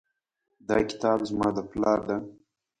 [0.67, 2.17] دا کتاب زما د پلار ده